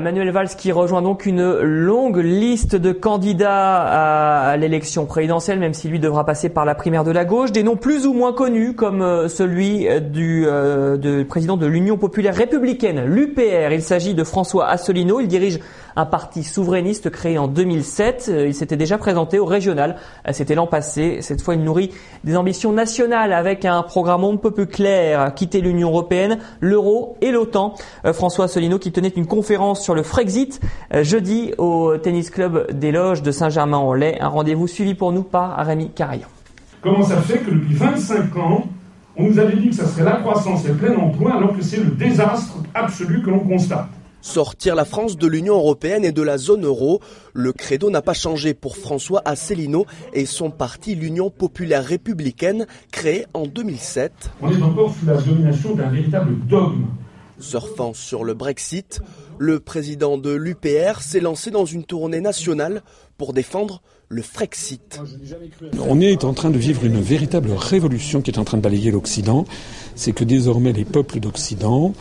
[0.00, 5.88] Manuel Valls qui rejoint donc une longue liste de candidats à, l'élection présidentielle, même si
[5.88, 7.50] lui devra passer par la primaire de la gauche.
[7.50, 12.34] Des noms plus ou moins connus, comme euh, celui du, euh, président de l'Union populaire
[12.34, 13.72] républicaine, l'UPR.
[13.72, 15.20] Il s'agit de François Asselineau.
[15.20, 15.60] Il dirige
[15.98, 18.26] un parti souverainiste créé en 2007.
[18.28, 19.96] Euh, il s'était déjà présenté au régional.
[20.32, 21.22] C'était l'an passé.
[21.22, 21.90] Cette fois, il nourrit
[22.22, 25.32] des ambitions nationales avec un programme un peu plus clair.
[25.34, 27.74] Quitter l'Union européenne, l'euro et l'OTAN.
[28.12, 30.60] François Asselineau qui tenait une conférence sur le Frexit
[30.92, 34.18] euh, jeudi au tennis club des Loges de Saint-Germain-en-Laye.
[34.18, 36.26] Un rendez-vous suivi pour nous par Rémi Carayan.
[36.82, 38.64] Comment ça fait que depuis 25 ans,
[39.16, 41.62] on nous avait dit que ça serait la croissance et le plein emploi alors que
[41.62, 43.86] c'est le désastre absolu que l'on constate?
[44.22, 47.00] Sortir la France de l'Union européenne et de la zone euro,
[47.32, 53.26] le credo n'a pas changé pour François Asselineau et son parti l'Union populaire républicaine, créé
[53.34, 54.32] en 2007.
[54.42, 56.86] On est encore sous la domination d'un véritable dogme
[57.38, 59.00] Surfant sur le Brexit,
[59.38, 62.82] le président de l'UPR s'est lancé dans une tournée nationale
[63.18, 65.00] pour défendre le Frexit.
[65.80, 68.90] On est en train de vivre une véritable révolution qui est en train de balayer
[68.90, 69.44] l'Occident.
[69.94, 71.92] C'est que désormais les peuples d'Occident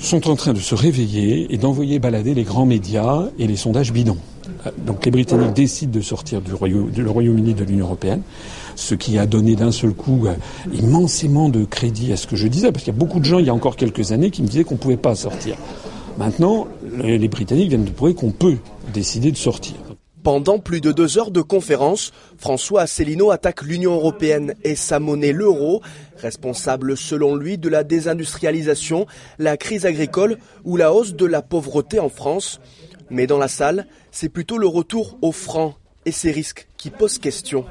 [0.00, 3.92] sont en train de se réveiller et d'envoyer balader les grands médias et les sondages
[3.92, 4.16] bidons.
[4.86, 8.22] Donc les Britanniques décident de sortir du Royaume-Uni de l'Union européenne,
[8.76, 10.34] ce qui a donné d'un seul coup euh,
[10.72, 13.38] immensément de crédit à ce que je disais, parce qu'il y a beaucoup de gens,
[13.38, 15.56] il y a encore quelques années, qui me disaient qu'on ne pouvait pas sortir.
[16.18, 16.66] Maintenant,
[17.02, 18.56] les Britanniques viennent de prouver qu'on peut
[18.92, 19.76] décider de sortir.
[20.22, 25.32] Pendant plus de deux heures de conférence, François Asselineau attaque l'Union européenne et sa monnaie
[25.32, 25.80] l'euro,
[26.18, 29.06] responsable selon lui de la désindustrialisation,
[29.38, 32.60] la crise agricole ou la hausse de la pauvreté en France.
[33.08, 37.18] Mais dans la salle, c'est plutôt le retour au franc et ses risques qui posent
[37.18, 37.64] question.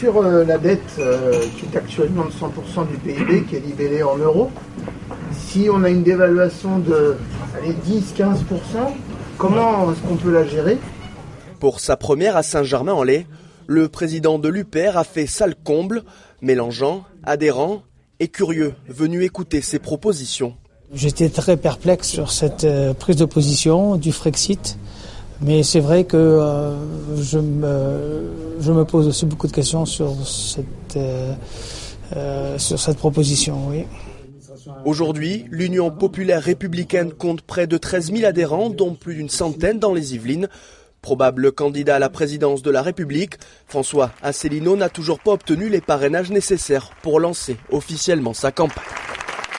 [0.00, 4.02] Sur euh, la dette euh, qui est actuellement de 100% du PIB, qui est libellée
[4.02, 4.50] en euros,
[5.32, 7.16] si on a une dévaluation de
[7.86, 8.34] 10-15%,
[9.38, 10.78] comment est-ce qu'on peut la gérer?
[11.58, 13.26] Pour sa première à Saint-Germain-en-Laye,
[13.66, 16.04] le président de l'UPR a fait salle comble,
[16.40, 17.82] mélangeant adhérents
[18.20, 20.54] et curieux venus écouter ses propositions.
[20.94, 24.78] J'étais très perplexe sur cette euh, prise de position du Frexit,
[25.40, 26.74] mais c'est vrai que euh,
[27.20, 33.68] je, me, pose aussi beaucoup de questions sur cette, euh, sur cette proposition.
[33.68, 33.84] Oui.
[34.84, 39.92] Aujourd'hui, l'Union populaire républicaine compte près de 13 000 adhérents, dont plus d'une centaine dans
[39.92, 40.48] les Yvelines.
[41.06, 43.34] Probable candidat à la présidence de la République,
[43.68, 48.95] François Asselineau n'a toujours pas obtenu les parrainages nécessaires pour lancer officiellement sa campagne.